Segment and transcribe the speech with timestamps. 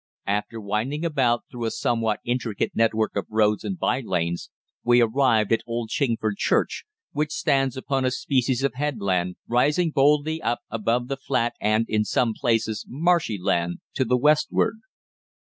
[0.25, 4.49] After winding about through a somewhat intricate network of roads and by lanes
[4.83, 10.41] we arrived at Old Chingford Church, which stands upon a species of headland, rising boldly
[10.41, 14.77] up above the flat and, in some places, marshy land to the westward.